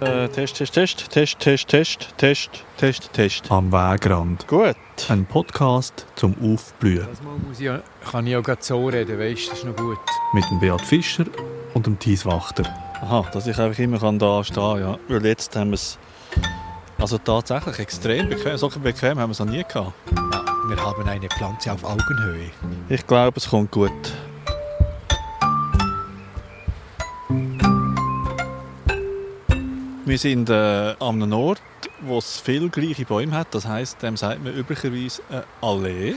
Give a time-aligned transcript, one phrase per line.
[0.00, 3.50] Äh, Test, Test, Test, Test, Test, Test, Test, Test, Test.
[3.50, 4.46] Am Wegrand.
[4.46, 4.76] Gut.
[5.08, 7.06] Ein Podcast zum Aufblühen.
[7.08, 9.64] Das Mal muss ich ja, kann ich auch gerade so reden, weißt du, das ist
[9.64, 9.98] noch gut.
[10.34, 11.24] Mit dem Beat Fischer
[11.72, 12.64] und dem Thies Wachter.
[13.00, 14.98] Aha, dass ich einfach immer kann da stehen kann, ja.
[15.08, 15.98] Weil jetzt haben wir es
[16.98, 18.58] also tatsächlich extrem bequem.
[18.58, 19.94] So bequem haben wir es noch nie gehabt.
[20.70, 22.48] Wir haben eine Pflanze auf Augenhöhe.
[22.88, 23.90] Ich glaube, es kommt gut.
[30.04, 31.60] Wir sind äh, an einem Ort,
[32.02, 33.52] wo es viele gleiche Bäume hat.
[33.52, 36.14] Das heisst, dem sagt man üblicherweise eine Allee.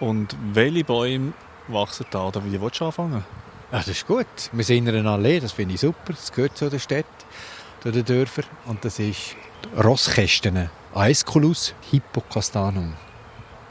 [0.00, 1.34] Und welche Bäume
[1.68, 2.26] wachsen da?
[2.26, 3.24] Oder wie willst du anfangen?
[3.70, 4.26] Ja, das ist gut.
[4.50, 6.14] Wir sind in einer Allee, das finde ich super.
[6.14, 7.06] Das gehört zu der Stadt,
[7.80, 8.46] zu den Dörfern.
[8.66, 9.36] Und das ist
[9.76, 10.70] Rosskästen.
[10.94, 12.94] Aesculus hippocastanum.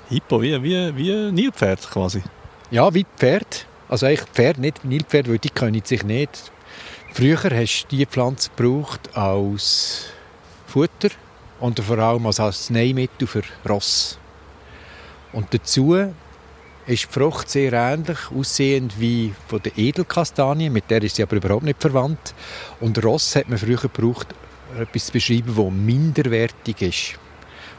[0.10, 2.24] Hippo, wie, wie, wie Nilpferd quasi.
[2.72, 3.66] Ja, wie Pferd.
[3.90, 6.52] Also eigentlich Pferd, nicht Nilpferd, weil die können sich nicht.
[7.14, 10.06] Früher hast du diese Pflanze gebraucht als
[10.68, 11.10] Futter
[11.60, 14.20] und vor allem als Arzneimittel für Ross.
[15.34, 15.96] Und dazu
[16.86, 21.36] ist die Frucht sehr ähnlich aussehend wie von der Edelkastanie, mit der ist sie aber
[21.36, 22.34] überhaupt nicht verwandt.
[22.80, 24.28] Und Ross hat man früher gebraucht,
[24.80, 27.20] etwas zu beschreiben, das minderwertig ist.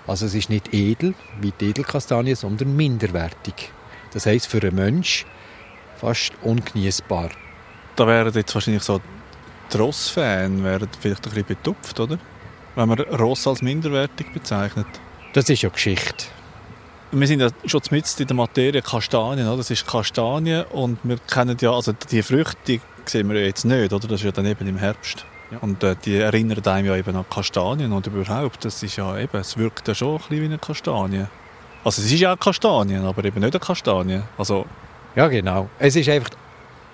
[0.06, 3.72] Also es ist nicht edel wie die Edelkastanie, sondern minderwertig.
[4.12, 5.27] Das heißt für einen Mensch
[5.97, 7.31] fast ungenießbar.
[7.97, 9.00] Da wären jetzt wahrscheinlich so
[9.72, 12.19] die Ross-Fan wären vielleicht ein bisschen betupft, oder?
[12.75, 14.86] Wenn man Ross als minderwertig bezeichnet.
[15.34, 16.27] Das ist ja Geschichte.
[17.11, 19.59] Wir sind ja schon mitten in der Materie Kastanien, oder?
[19.59, 23.64] Das ist Kastanie und wir kennen ja, also die Früchte die sehen wir ja jetzt
[23.64, 24.09] nicht, oder?
[24.09, 25.27] Das ist ja dann eben im Herbst.
[25.50, 25.58] Ja.
[25.60, 29.38] Und äh, die erinnern einem ja eben an Kastanien und überhaupt, das ist ja eben,
[29.38, 31.27] es wirkt ja schon ein bisschen wie eine Kastanie.
[31.84, 34.20] Also es ist ja auch Kastanien, aber eben nicht eine Kastanie.
[34.36, 34.66] Also
[35.16, 35.69] Ja, genau.
[35.78, 36.30] Es ist einfach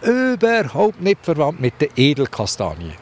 [0.02, 2.94] überhaupt nicht verwandt mit der Edelkastanie.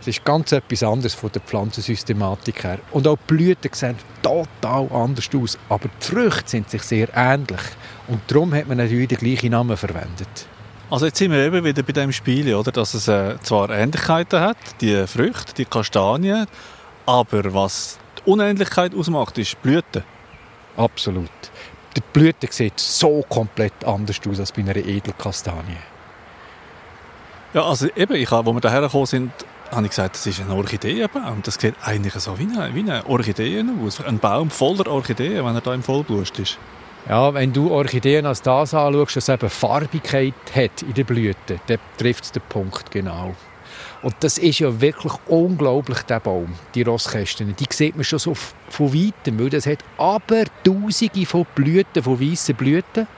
[0.00, 2.78] Es ist ganz etwas anderes von der Pflanzensystematik her.
[2.92, 5.58] Und auch die Blüten sehen total anders aus.
[5.68, 7.60] Aber die Früchte sind sich sehr ähnlich.
[8.06, 10.46] Und darum hat man natürlich den gleichen Namen verwendet.
[10.90, 12.72] Also jetzt sind wir eben wieder bei dem Spiel, oder?
[12.72, 16.46] dass es äh, zwar Ähnlichkeiten hat, die Früchte, die Kastanien,
[17.04, 20.02] aber was die Unähnlichkeit ausmacht, ist die Blüte.
[20.78, 21.30] Absolut.
[21.94, 25.76] Die Blüte sieht so komplett anders aus als bei einer Edelkastanie.
[27.52, 29.32] Ja, also eben, ich, wo wir daher gekommen sind,
[29.70, 31.42] habe ich gesagt, das ist ein Orchideenbaum.
[31.42, 34.00] Das sieht eigentlich so wie eine, wie eine Orchidee aus.
[34.00, 36.58] Ein Baum voller Orchideen, wenn er da im Vollblust ist.
[37.08, 41.78] Ja, wenn du Orchideen als das anschaust, dass eben Farbigkeit hat in der Blüte, dann
[41.96, 43.34] trifft es den Punkt genau.
[44.00, 47.54] Und das ist ja wirklich unglaublich, der Baum, die Rosskästen.
[47.56, 52.20] Die sieht man schon so von Weitem, weil das hat aber Tausende von Blüten, von
[52.20, 53.08] weißen Blüten.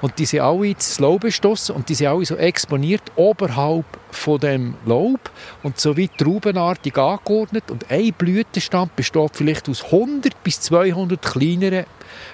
[0.00, 4.40] Und die sind alle ins Laub gestossen und die sind alle so exponiert oberhalb von
[4.40, 5.30] dem Laub
[5.62, 7.70] und so wie traubenartig angeordnet.
[7.70, 11.84] Und ein Blütenstand besteht vielleicht aus 100 bis 200 kleineren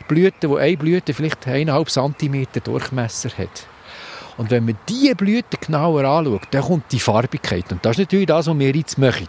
[0.06, 3.66] Blüten, wo eine Blüte vielleicht 1,5 cm Durchmesser hat.
[4.38, 7.70] Und wenn man diese Blüten genauer anschaut, dann kommt die Farbigkeit.
[7.72, 9.28] Und das ist natürlich das, was wir jetzt machen.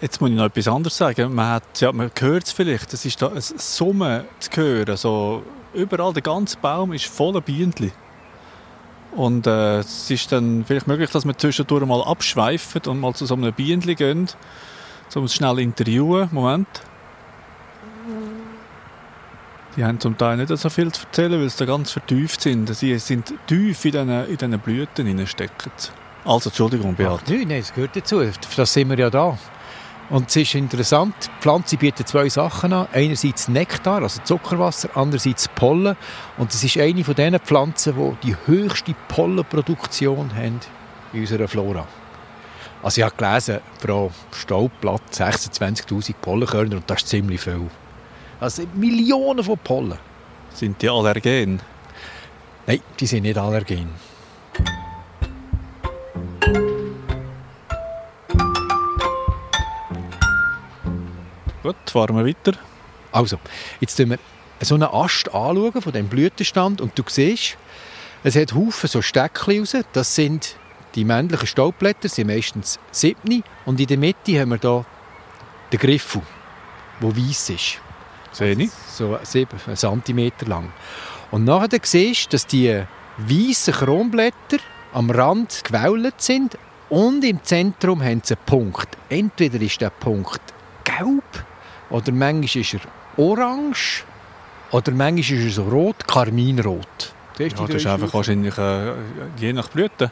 [0.00, 1.34] Jetzt muss ich noch etwas anderes sagen.
[1.34, 4.96] Man, hat, ja, man hört es vielleicht, es ist da ein Summen zu hören.
[4.98, 7.92] So, überall, der ganze Baum ist voller Bienen.
[9.16, 13.24] Und äh, es ist dann vielleicht möglich, dass wir zwischendurch mal abschweifen und mal zu
[13.24, 14.28] so einem Bienen gehen,
[15.14, 16.28] um es schnell interviewen.
[16.30, 16.68] Moment.
[19.76, 22.74] Die haben zum Teil nicht so viel zu erzählen, weil sie da ganz vertieft sind.
[22.74, 25.72] Sie sind tief in diesen, in diesen Blüten hineinstecken.
[26.24, 27.08] Also, Entschuldigung, Beat.
[27.08, 28.22] Ach, nein, nein, das gehört dazu.
[28.56, 29.36] Das sind wir ja da.
[30.10, 32.88] Und es ist interessant, die Pflanze bietet zwei Sachen an.
[32.92, 35.96] Einerseits Nektar, also Zuckerwasser, andererseits Pollen.
[36.36, 40.60] Und es ist eine von diesen Pflanzen, die die höchste Pollenproduktion haben
[41.12, 41.86] in unserer Flora.
[42.82, 47.70] Also ich habe gelesen, pro Staubblatt 26'000 Pollenkörner und das ist ziemlich viel.
[48.40, 49.98] Also Millionen von Pollen.
[50.52, 51.60] Sind die allergen?
[52.66, 53.88] Nein, die sind nicht allergen.
[61.62, 62.58] Gut, fahren wir weiter.
[63.10, 63.38] Also,
[63.80, 64.18] jetzt schauen wir
[64.60, 67.56] so einen Ast anschauen von dem Blütenstand und du siehst,
[68.22, 69.76] es hat Haufen so Steckchen raus.
[69.92, 70.56] Das sind
[70.94, 73.42] die männlichen Staubblätter, das sind meistens siebni.
[73.64, 74.84] Und in der Mitte haben wir hier
[75.72, 76.22] den Griffel,
[77.00, 77.80] der weiß ist.
[78.34, 78.70] Sehe ich.
[78.88, 80.72] So sieben Zentimeter lang.
[81.30, 82.82] Und nachher siehst du, dass die
[83.16, 84.58] weißen Kronblätter
[84.92, 86.58] am Rand gewellt sind
[86.90, 88.88] und im Zentrum haben sie einen Punkt.
[89.08, 90.40] Entweder ist der Punkt
[90.84, 91.44] gelb
[91.90, 92.80] oder manchmal ist er
[93.16, 94.04] orange
[94.70, 97.14] Oder manchmal ist er so rot, karminrot.
[97.36, 98.92] Das ist, ja, das ist einfach wahrscheinlich äh,
[99.38, 100.10] je nach Blüte.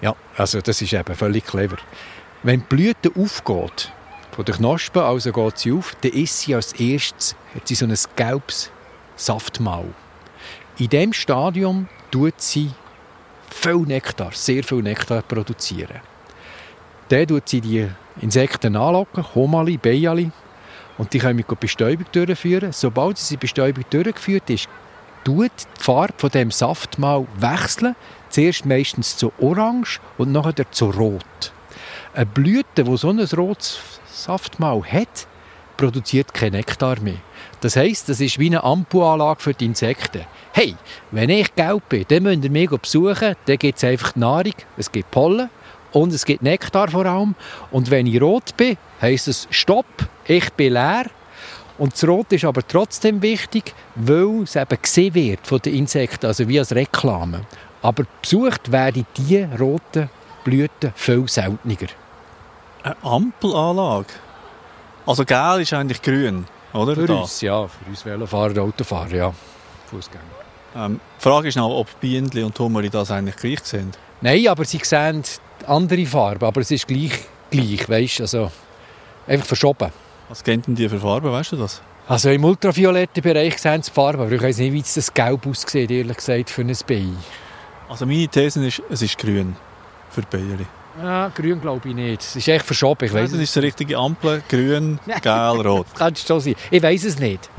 [0.00, 1.76] Ja, also das ist eben völlig clever.
[2.42, 3.92] Wenn die Blüte aufgeht,
[4.36, 7.86] von der Knospe, also geht sie auf, dann ist sie als erstes, hat sie so
[7.86, 8.70] ein gelbes
[9.16, 9.94] Saftmaul.
[10.76, 12.70] In diesem Stadium tut sie
[13.48, 16.02] viel Nektar, sehr viel Nektar produzieren.
[17.08, 17.88] Dann tut sie die
[18.20, 20.30] Insekten anlocken, Homali, Beiali,
[20.98, 22.72] und die können mit Bestäubung durchführen.
[22.72, 24.68] Sobald sie die Bestäubung durchgeführt ist,
[25.24, 27.96] tut die Farbe von dem Saftmaul wechseln.
[28.28, 31.52] Zuerst meistens zu orange und nachher zu rot.
[32.16, 33.78] Eine Blüte, die so ein rotes
[34.10, 35.26] Saftmaul hat,
[35.76, 37.18] produziert kein Nektar mehr.
[37.60, 40.22] Das heisst, das ist wie eine Ampulanlage für die Insekten.
[40.54, 40.76] Hey,
[41.10, 44.90] wenn ich gelb bin, dann müsst ihr mich besuchen, dann gibt es einfach Nahrung, es
[44.90, 45.50] gibt Pollen
[45.92, 47.34] und es gibt Nektar vor allem.
[47.70, 51.10] Und wenn ich rot bin, heisst es Stopp, ich bin leer.
[51.76, 56.24] Und das Rot ist aber trotzdem wichtig, weil es eben gesehen wird von den Insekten,
[56.24, 57.42] also wie als Reklame.
[57.82, 60.08] Aber besucht werden diese roten
[60.44, 62.05] Blüten viel seltener.
[62.86, 64.14] Eine Ampelanlage?
[65.06, 66.94] Also gel ist eigentlich grün, oder?
[66.94, 67.14] Für da.
[67.14, 67.66] uns, ja.
[67.66, 69.34] Für uns Velofahrer, Autofahrer, ja.
[69.90, 70.22] Fußgänger.
[70.76, 73.98] Ähm, die Frage ist noch, ob Bienen und Hummerli das eigentlich gleich sind.
[74.20, 75.24] Nein, aber sie sehen
[75.66, 77.10] andere Farben, aber es ist gleich,
[77.50, 78.52] gleich weißt also
[79.26, 79.90] einfach verschoben.
[80.28, 81.82] Was gehen denn die für Farben, weißt du das?
[82.06, 85.90] Also im ultravioletten Bereich sehen sie Farben, aber ich weiß nicht, wie das Gelb aussieht,
[85.90, 87.18] ehrlich gesagt, für ein Bein.
[87.88, 89.56] Also meine These ist, es ist grün
[90.08, 90.66] für die Beine.
[91.02, 92.22] Ja, grün glaube ich nicht.
[92.22, 93.04] Es ist echt verschoben.
[93.04, 94.42] Ich weiss das ist die richtige Ampel.
[94.48, 95.32] Grün, gel,
[95.66, 95.86] rot.
[95.94, 96.54] kann schon sein.
[96.70, 97.50] Ich weiß es nicht.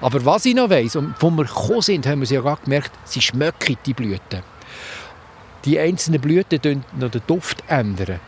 [0.00, 2.90] Aber was ich noch weiss, und wo wir gekommen sind, haben wir ja gerade gemerkt,
[3.04, 4.42] sie schmecken die Blüten.
[5.64, 7.62] Die einzelnen Blüten ändern noch den Duft.
[7.68, 8.18] ändern.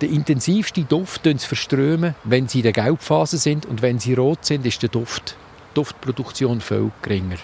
[0.00, 4.44] Der intensivste Duft sie verströmen, wenn sie in der Gelbphase sind und wenn sie rot
[4.44, 5.36] sind, ist der Duft,
[5.76, 7.36] Duftproduktion viel geringer.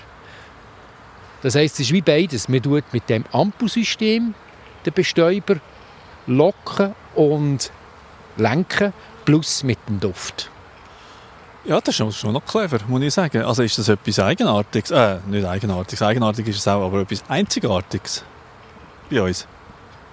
[1.43, 2.49] Das heißt, es ist wie beides.
[2.49, 4.35] Man tut mit dem Ampelsystem
[4.87, 5.57] den Bestäuber
[6.27, 7.71] locken und
[8.37, 8.93] lenken,
[9.25, 10.51] plus mit dem Duft.
[11.65, 13.43] Ja, das ist schon noch clever, muss ich sagen.
[13.43, 14.91] Also ist das etwas Eigenartiges?
[14.91, 16.03] Äh, nicht Eigenartiges.
[16.03, 18.25] Eigenartig ist es auch, aber etwas Einzigartiges
[19.09, 19.47] bei uns.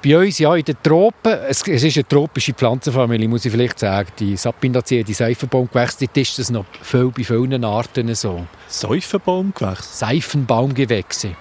[0.01, 3.79] Bei uns, ja, in den Tropen, es, es ist eine tropische Pflanzenfamilie, muss ich vielleicht
[3.79, 4.09] sagen.
[4.17, 8.45] Die Sapindaceae, die Seifenbaumgewächse, dort ist das noch viel, bei vielen Arten so.
[8.69, 9.97] Seifenbaumgewächse?
[9.97, 11.35] Seifenbaumgewächse.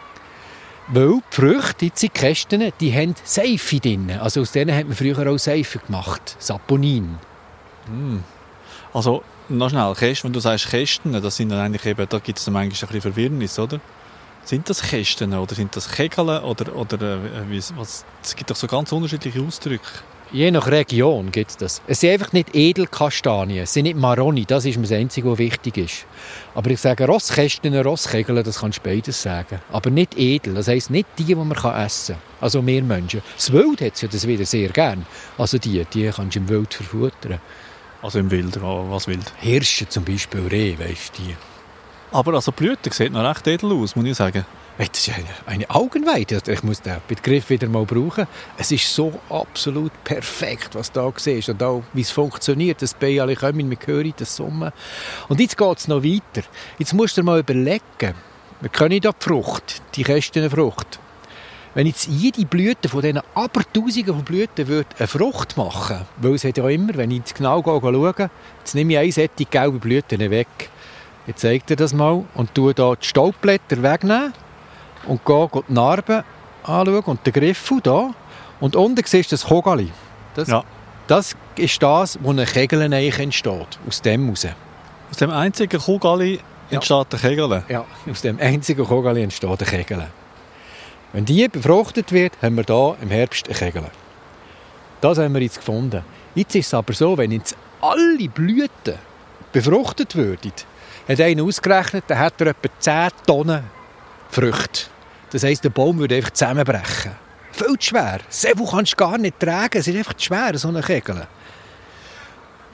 [0.89, 4.11] Weil die Früchte, die Kästen, die haben Seife drin.
[4.21, 6.35] Also aus denen hat man früher auch Seife gemacht.
[6.41, 7.19] Saponin.
[7.87, 8.19] Mm.
[8.93, 12.39] Also noch schnell, Kästen, wenn du sagst Kästen, das sind dann eigentlich eben, da gibt
[12.39, 13.79] es manchmal ein bisschen Verwirrnis, oder?
[14.49, 18.07] Sind das Kästen oder sind das Kegeln oder, oder äh, was?
[18.23, 19.87] Es gibt doch so ganz unterschiedliche Ausdrücke.
[20.33, 21.83] Je nach Region gibt es das.
[21.87, 25.77] Es sind einfach nicht Edelkastanien, es sind nicht Maroni, das ist das Einzige, was wichtig
[25.77, 26.07] ist.
[26.55, 29.61] Aber ich sage Rosskästen, Rosskegeln, das kannst du beides sagen.
[29.71, 32.23] Aber nicht edel, das heisst nicht die, die man essen kann.
[32.41, 33.21] Also mehr Menschen.
[33.37, 35.05] Das Wild hat ja das wieder sehr gern.
[35.37, 37.39] Also die, die kannst du im Wild verfuttern.
[38.01, 39.31] Also im Wild, was wild?
[39.41, 41.58] Hirsche zum Beispiel, Reh, weißt du.
[42.11, 44.45] Aber also Blüte sieht noch recht edel aus, muss ich sagen.
[44.79, 45.11] Das ist
[45.47, 46.41] eine, Augenweide.
[46.47, 48.29] Ich muss den Begriff wieder mal brauchen.
[48.57, 51.49] Es ist so absolut perfekt, was du da siehst.
[51.49, 52.81] Und auch, wie es funktioniert.
[52.81, 54.71] Das Bein alle kommen, wir hören das Summen.
[55.29, 56.47] Und jetzt geht es noch weiter.
[56.79, 58.15] Jetzt musst du dir mal überlegen,
[58.61, 61.01] wir können da die Frucht, die Kästenfrucht,
[61.75, 66.43] wenn jetzt jede Blüte von diesen Abertausenden von Blüten würde eine Frucht machen weil es
[66.43, 70.49] hat ja immer, wenn ich genau schaue, jetzt nehme ich eine Sätze gelbe Blüten weg.
[71.29, 74.33] Jetzt zeigt er das mal und tue hier die Staubblätter wegnehmen
[75.07, 76.25] und gehe die Narben
[76.63, 78.15] anschauen und den Griffel hier.
[78.61, 79.93] Und unten siehst du das Kogali.
[80.35, 80.65] Das, ja.
[81.07, 84.47] das ist das, wo eine Kegel entsteht, aus dem raus.
[85.11, 87.05] Aus dem einzigen Kogali entsteht ja.
[87.05, 87.65] der Kegel?
[87.69, 90.07] Ja, aus dem einzigen Kogali entsteht der Kegel.
[91.13, 93.85] Wenn die befruchtet wird, haben wir hier im Herbst eine Kegel.
[95.03, 96.03] Das haben wir jetzt gefunden.
[96.35, 98.95] Jetzt ist es aber so, wenn jetzt alle Blüten
[99.53, 100.53] befruchtet würden,
[101.09, 103.65] hat einer ausgerechnet, dann hat er etwa 10 Tonnen
[104.31, 104.87] Früchte.
[105.31, 107.13] Das heisst, der Baum würde einfach zusammenbrechen.
[107.53, 108.21] Viel zu schwer.
[108.29, 109.79] So kannst du gar nicht tragen.
[109.79, 111.27] Es ist einfach zu schwer, so eine Kegel.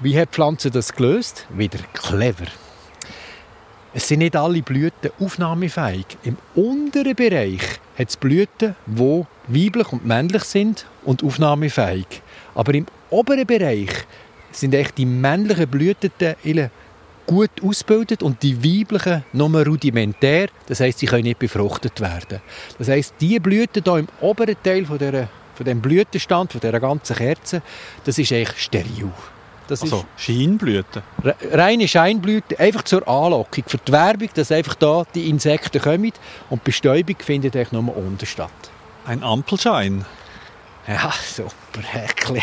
[0.01, 1.47] Wie hat die Pflanze das gelöst?
[1.51, 2.47] Wieder clever.
[3.97, 6.07] Es sind nicht alle Blüten aufnahmefähig.
[6.25, 7.63] Im unteren Bereich
[7.97, 12.23] hat es Blüten, die weiblich und männlich sind und aufnahmefähig.
[12.57, 13.91] Aber im oberen Bereich
[14.51, 16.71] sind echt die männlichen Blütenteile
[17.27, 20.49] gut ausgebildet und die weiblichen nur rudimentär.
[20.67, 22.41] Das heißt, sie können nicht befruchtet werden.
[22.79, 26.81] Das heißt, die Blüten hier im oberen Teil von dieser von dem Blütenstand, von dieser
[26.81, 27.63] ganzen Kerze,
[28.05, 29.13] das ist eigentlich steril.
[29.69, 31.03] Das Also Scheinblüten.
[31.23, 36.13] re- reine Scheinblüte, einfach zur Anlockung, für die Werbung, dass einfach da die Insekten kommen
[36.51, 38.51] und die Bestäubung findet eigentlich nur unten statt.
[39.07, 40.05] Ein Ampelschein.
[40.89, 41.53] Ja, super,
[41.83, 42.43] Häckli.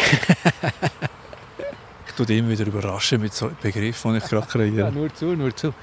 [2.21, 4.91] Ich tue dich immer wieder überraschen mit so Begriffen, die ich gerade Ja, kreiere.
[4.91, 5.73] nur zu, nur zu.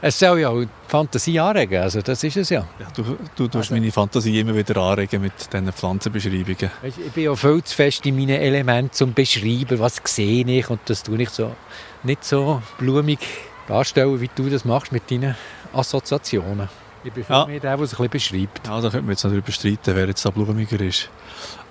[0.00, 2.60] Es soll ja auch die Fantasie anregen, also das ist es ja.
[2.78, 3.02] Ja, du,
[3.34, 6.70] du tust Also- meine Fantasie immer wieder anregen mit diesen Pflanzenbeschreibungen.
[6.80, 10.70] Weisst, ich bin ja viel zu fest in meinen Elementen zum Beschreiben, was sehe ich
[10.70, 11.56] und das tue ich so,
[12.04, 13.18] nicht so blumig
[13.66, 15.34] darstellen, wie du das machst mit deinen
[15.72, 16.68] Assoziationen.
[17.02, 17.46] Ich bin Ja.
[17.46, 18.66] mehr der, der es ein bisschen beschreibt.
[18.68, 21.10] Ja, da könnte man jetzt noch darüber streiten, wer jetzt da blumiger ist.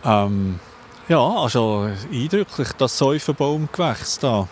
[0.04, 0.60] Ähm,
[1.10, 4.48] ja, also eindrücklich, das Säufenbaumgewächs da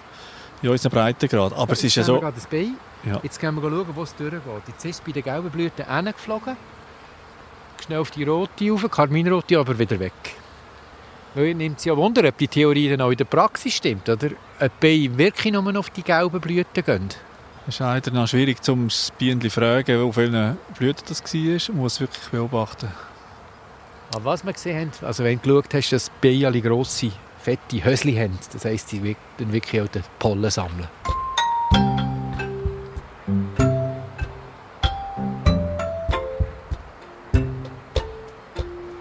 [0.62, 1.54] in unserem Breitengrad.
[1.54, 2.20] Aber es ist ja so...
[2.20, 2.76] Bein.
[3.06, 3.20] Ja.
[3.24, 4.42] Jetzt gehen wir schauen, wo es durchgeht.
[4.68, 6.58] Jetzt ist es bei den gelben Blüten hingeflogen.
[7.84, 10.14] Schnell auf die rote rauf, Karminrote aber wieder weg.
[11.36, 14.10] Weil nimmt es ja Wunder, ob die Theorie dann auch in der Praxis stimmt.
[14.10, 17.10] Oder ob die Beine wirklich nur auf die gelben Blüten gehen.
[17.68, 21.74] Es ist leider noch schwierig, um das Bienen zu fragen, auf welchen Blüten das war.
[21.74, 22.88] Man muss es wirklich beobachten.
[24.14, 28.16] Aber was wir gesehen haben, also wenn du geschaut hast, dass Bienen grosse, fette Hösli
[28.16, 30.88] haben, das heisst, sie dann wirklich auch den Pollen sammeln.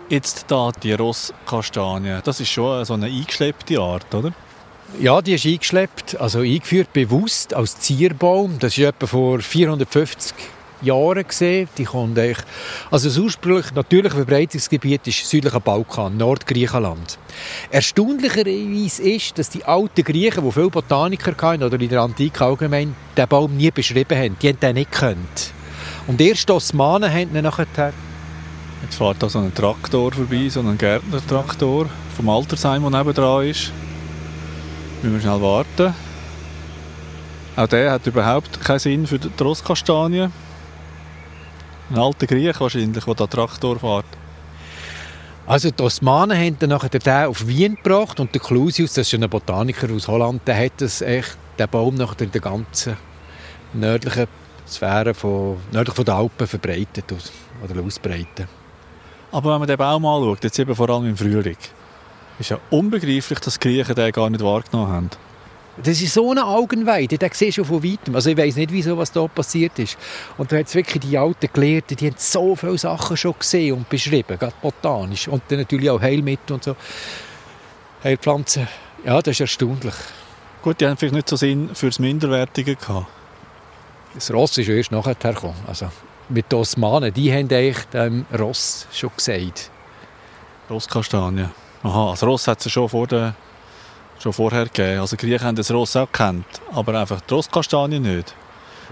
[0.08, 2.20] Jetzt da die Rosskastanie.
[2.22, 4.32] Das ist schon so eine eingeschleppte Art, oder?
[5.00, 8.58] Ja, die ist eingeschleppt, also eingeführt bewusst als Zierbaum.
[8.60, 11.68] Das ist etwa vor 450 Jahren gesehen.
[11.78, 12.38] Die kommt eigentlich,
[12.90, 17.18] also das ursprüngliche natürliche Verbreitungsgebiet ist südlicher Balkan, Nordgriechenland.
[17.70, 22.94] Erstaunlicherweise ist, dass die alten Griechen, die viele Botaniker hatten, oder in der Antike allgemein,
[23.16, 24.36] den Baum nie beschrieben haben.
[24.40, 25.52] Die haben den nicht gekannt.
[26.06, 27.92] Und erst die Osmanen haben ihn nachher
[28.82, 33.72] Jetzt fährt da so ein Traktor vorbei, so ein Gärtnertraktor vom Altersheim, der nebendran ist.
[35.02, 35.94] Müssen wir schnell warten.
[37.56, 40.28] Auch der hat überhaupt keinen Sinn für die Rosskastanie.
[41.90, 44.06] Ein alter Griech wahrscheinlich, der da Traktor fährt.
[45.46, 49.14] Also die Osmanen haben dann nachher den auf Wien gebracht und der Clusius, das ist
[49.14, 52.96] ein Botaniker aus Holland, der hat das echt, den Baum nachher in der ganzen
[53.72, 54.26] nördlichen
[54.66, 57.04] Sphäre von, nördlich von den Alpen verbreitet
[57.62, 58.48] oder ausbreitet.
[59.30, 61.56] Aber wenn man den Baum anschaut, jetzt eben vor allem im Frühling,
[62.40, 65.10] ist ja unbegreiflich, dass die Griechen den gar nicht wahrgenommen haben.
[65.82, 68.14] Das ist so eine Augenweide, den siehst du von weitem.
[68.14, 69.98] Also ich weiß nicht, wieso, was da passiert ist.
[70.38, 73.88] Und da hat wirklich die alten Gelehrten, die haben so viele Sachen schon gesehen und
[73.88, 75.28] beschrieben, gerade botanisch.
[75.28, 76.76] Und dann natürlich auch Heilmittel und so.
[78.02, 78.68] Heilpflanzen.
[79.04, 79.94] Ja, das ist erstaunlich.
[80.62, 83.06] Gut, die haben vielleicht nicht so Sinn fürs Minderwertige gehabt.
[84.14, 85.54] Das Ross ist erst nachher gekommen.
[85.66, 85.90] Also
[86.28, 89.70] mit den Osmanen, die haben eigentlich dem Ross schon gesagt.
[90.70, 91.48] Rosskastanie.
[91.82, 93.34] Aha, das Ross hat es schon, vor der,
[94.26, 95.00] schon vorher gegeben.
[95.00, 98.34] Also die Griechen haben das Ross auch gekannt, aber einfach die Rosskastanie nicht.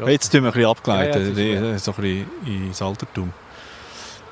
[0.07, 2.27] Jetzt tun wir ein bisschen abgleiten, Ja, ja, so ein bisschen
[2.67, 3.33] ins Altertum.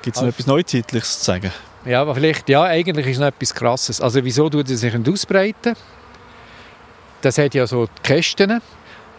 [0.01, 1.51] Gibt es Also- noch etwas Neuzeitliches zu sagen?
[1.85, 3.99] Ja, aber vielleicht, ja, eigentlich ist noch etwas Krasses.
[3.99, 5.75] Also wieso tut es sich nicht ausbreiten?
[7.21, 8.61] Das hat ja so die Kästen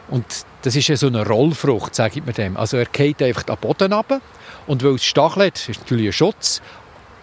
[0.09, 0.25] und
[0.63, 2.57] das ist ja so eine Rollfrucht, sage ich mir dem.
[2.57, 4.21] Also er geht einfach den Boden runter
[4.67, 6.63] und weil es stachelt, ist natürlich ein Schutz,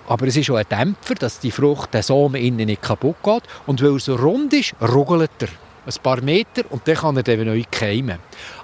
[0.07, 3.43] aber es ist auch ein Dämpfer, dass die Frucht, der Samen innen nicht kaputt geht
[3.65, 5.49] und weil er so rund ist, ruggelt er
[5.85, 8.19] ein paar Meter und dann kann er dann neu keimen.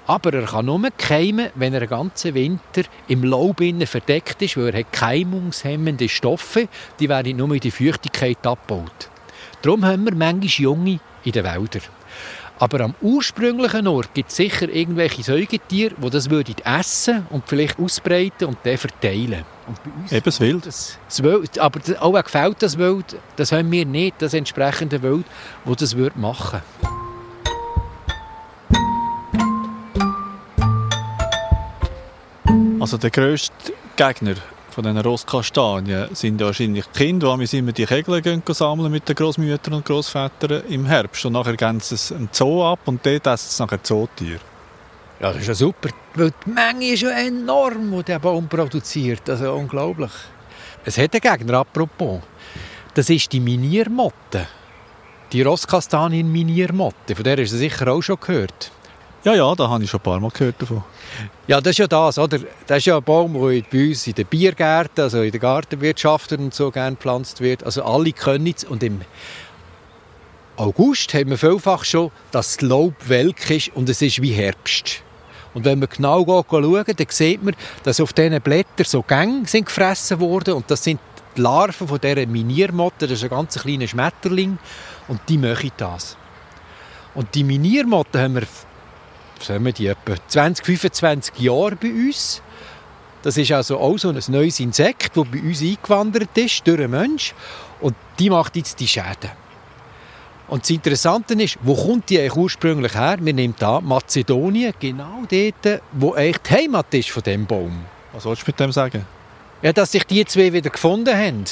[0.05, 4.55] Aber er kann nur keimen, wenn er den ganzen Winter im Laub innen verdeckt ist,
[4.57, 6.67] weil er hat keimungshemmende Stoffe,
[6.99, 9.09] die werden nur in die Feuchtigkeit abgebaut.
[9.61, 11.96] Darum haben wir manchmal Junge in den Wäldern.
[12.59, 17.77] Aber am ursprünglichen Ort gibt es sicher irgendwelche Säugetiere, die das würden essen und vielleicht
[17.79, 19.45] ausbreiten und dann verteilen.
[19.67, 20.65] Und bei uns Eben das Wild.
[20.65, 25.01] das, das Wild, aber das- auch gefällt das Wild, das haben wir nicht, das entsprechende
[25.03, 25.25] Wild,
[25.65, 26.61] das das würde machen
[32.79, 34.35] Also der grösste Gegner
[34.77, 39.09] von diesen Rosskastanien sind ja wahrscheinlich die Kinder, die immer die Kegel gehen sammeln mit
[39.09, 41.25] den Großmüttern und Großvätern im Herbst.
[41.25, 44.39] Und nachher gehen sie im Zoo ab und dort essen sie nachher Zootiere.
[45.19, 49.27] Ja, das ist ja super, weil die Menge ist ja enorm, die der Baum produziert,
[49.27, 50.11] also unglaublich.
[50.85, 52.21] Es hat einen Gegner, apropos.
[52.93, 54.45] Das ist die Miniermotte.
[55.31, 58.71] Die Rosskastanien-Miniermotte, von der hast du sicher auch schon gehört.
[59.23, 60.83] Ja, ja, da habe ich schon ein paar Mal gehört davon.
[61.47, 62.39] Ja, das ist ja das, oder?
[62.65, 66.39] Das ist ja ein Baum, der bei uns in den Biergärten, also in den Gartenwirtschaften
[66.39, 67.63] und so gerne gepflanzt wird.
[67.63, 68.63] Also alle können es.
[68.63, 69.01] Und im
[70.55, 75.01] August haben wir vielfach schon, dass das Laub welk ist und es ist wie Herbst.
[75.53, 79.65] Und wenn man genau schauen, dann sieht man, dass auf diesen Blättern so Gänge sind
[79.65, 80.99] gefressen worden und das sind
[81.35, 84.57] die Larven von dieser Miniermotte, das ist ein ganz kleiner Schmetterling,
[85.07, 86.17] und die machen das.
[87.15, 88.43] Und die Miniermotten haben wir,
[89.49, 92.41] haben die, etwa 20, 25 Jahre bei uns.
[93.23, 96.91] Das ist also auch so ein neues Insekt, das bei uns eingewandert ist durch einen
[96.91, 97.33] Mensch.
[97.81, 99.31] Und die macht jetzt die Schäden.
[100.47, 103.17] Und das Interessante ist, wo kommt die eigentlich ursprünglich her?
[103.19, 107.85] Wir nehmen da Mazedonien, genau dort, wo eigentlich die Heimat ist von dem Baum.
[108.13, 109.05] Was sollst du mit dem sagen?
[109.61, 111.43] Ja, dass sich die zwei wieder gefunden haben.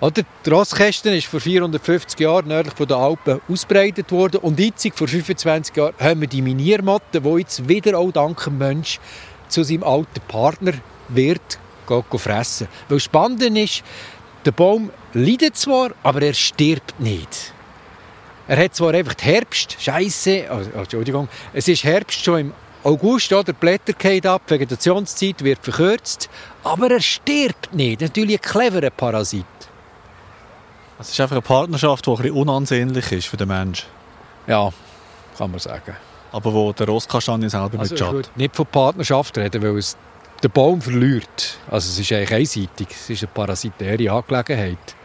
[0.00, 0.22] Oder?
[0.44, 5.08] Die Rosskästen ist vor 450 Jahren nördlich von den Alpen ausbreitet worden und jetzt, vor
[5.08, 9.00] 25 Jahren, haben wir die Miniermotte, die jetzt wieder auch dank dem Mensch
[9.48, 10.72] zu seinem alten Partner
[11.08, 12.68] wird gehen fressen.
[12.88, 13.82] Weil spannend ist,
[14.44, 17.52] der Baum leidet zwar, aber er stirbt nicht.
[18.48, 22.52] Er hat zwar einfach Herbst, Scheiße, oh, Entschuldigung, es ist Herbst schon im
[22.84, 23.52] August, oder?
[23.52, 26.28] Blätter fallen ab, die Vegetationszeit wird verkürzt,
[26.62, 28.00] aber er stirbt nicht.
[28.00, 29.44] Natürlich ein cleverer Parasit.
[30.98, 33.86] Es ist einfach eine Partnerschaft, die ein bisschen unansehnlich ist für den Menschen.
[34.46, 34.70] Ja,
[35.36, 35.96] kann man sagen.
[36.32, 39.96] Aber wo der Rosskastanie selber Also würde nicht von Partnerschaft reden, weil es
[40.42, 41.58] der Baum verliert.
[41.70, 42.88] Also es ist eigentlich einseitig.
[42.90, 44.96] Es ist eine parasitäre Angelegenheit.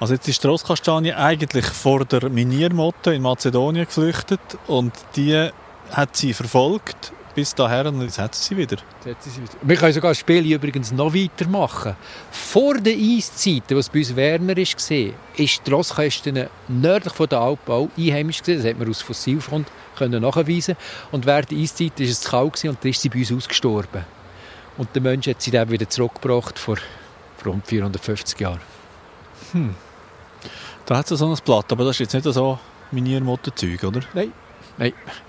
[0.00, 5.48] Also jetzt ist die Rosskastanie eigentlich vor der Miniermotte in Mazedonien geflüchtet und die
[5.90, 8.78] hat sie verfolgt bis daher und jetzt hat sie sie wieder.
[9.04, 11.94] Jetzt ist sie wieder- Wir können sogar das Spiel übrigens noch weitermachen.
[12.32, 14.62] Vor den Eiszeiten, wo es bei uns wärmer war,
[15.36, 18.42] ist die Rosskästen nördlich von der Alpen auch einheimisch.
[18.42, 20.74] Das hat man aus Fossilfund können nachweisen
[21.12, 24.04] Und während der Eiszeit war es zu kalt und dann ist sie bei uns ausgestorben.
[24.76, 26.78] Und der Mensch hat sie dann wieder zurückgebracht vor
[27.46, 28.60] rund 450 Jahren.
[30.86, 32.58] Da hat es so ein Blatt, aber das ist jetzt nicht so
[32.90, 34.00] Miniermottenzeug, oder?
[34.12, 34.32] Nein,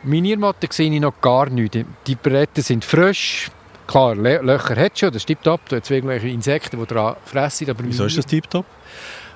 [0.04, 1.78] Miniermatten sehe ich noch gar nicht.
[2.08, 3.50] Die- Bretter sind frisch.
[3.88, 5.62] Klar, Lö- Löcher hat es schon, das stimmt ab.
[5.70, 7.70] Da hat irgendwelche Insekten, die daran fressen.
[7.70, 8.66] Aber Wieso ist das tiptop?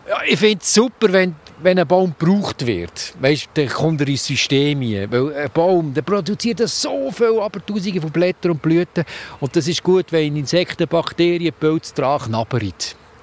[0.08, 3.14] Ja, ich finde es super, wenn, wenn ein Baum gebraucht wird.
[3.22, 5.08] Weißt, dann kommt er ins System rein.
[5.10, 9.06] Weil ein Baum der produziert so viel, aber Tausende von Blättern und Blüten.
[9.40, 12.74] Und das ist gut, wenn Insekten, Bakterien, Pilze dran knabbern.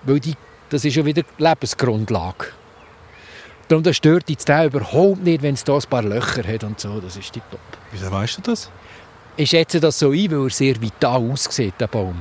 [0.04, 0.34] Weil die,
[0.70, 2.46] das ist ja wieder Lebensgrundlage.
[3.70, 6.80] Darum das stört jetzt den überhaupt nicht, wenn es da ein paar Löcher hat und
[6.80, 6.98] so.
[6.98, 7.60] Das ist tipptopp.
[7.92, 8.68] Wieso weißt du das?
[9.36, 12.20] Ich schätze das so ein, weil er sehr vital aussieht, der Baum.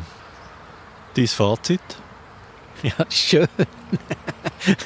[1.16, 1.82] Dein Fazit?
[2.84, 3.48] Ja, schön.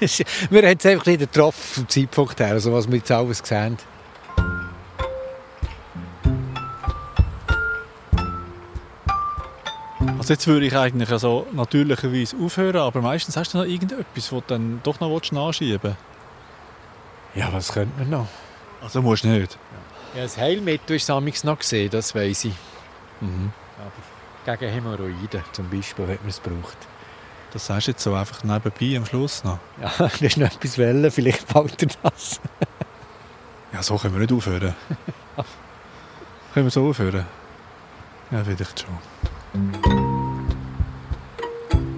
[0.49, 3.78] wir haben es einfach nicht getroffen vom Zeitpunkt her, also was wir jetzt alles sehen.
[10.17, 14.38] Also jetzt würde ich eigentlich also natürlicherweise aufhören, aber meistens hast du noch irgendetwas, wo
[14.38, 16.12] du dann doch noch nachschieben willst.
[17.35, 18.27] Ja, was könnte man noch?
[18.81, 19.57] Also musst du nicht.
[20.15, 22.53] Ja, das Heilmittel ist es noch gesehen, das weiß ich.
[23.21, 23.51] Mhm.
[23.79, 26.77] Aber gegen Hämorrhoiden zum Beispiel hat man es gebraucht.
[27.51, 29.59] Das sagst du jetzt so einfach nebenbei am Schluss noch.
[29.81, 32.39] Ja, das ist noch etwas Wellen, vielleicht fällt dir das.
[33.71, 34.75] Ja, so können wir nicht aufhören.
[36.53, 37.25] können wir so aufhören?
[38.31, 38.99] Ja, vielleicht schon.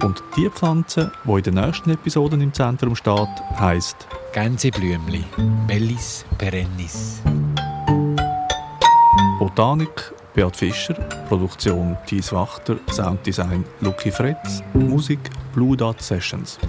[0.02, 5.24] Und die Pflanze, die in den nächsten Episoden im Zentrum steht, heisst Gänseblümli,
[5.70, 7.22] Bellis perennis.
[9.40, 10.96] Botanik Beat Fischer,
[11.30, 15.20] Produktion Thies Wachter, Sounddesign Lucky Fretz, Musik
[15.54, 16.60] Blue Dot Sessions.